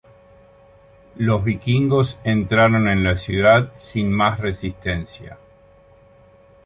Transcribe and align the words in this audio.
Los 1.17 1.43
vikingos 1.43 2.17
entraron 2.23 2.87
en 2.87 3.03
la 3.03 3.15
ciudad 3.15 3.71
sin 3.75 4.11
más 4.11 4.39
resistencia. 4.39 5.37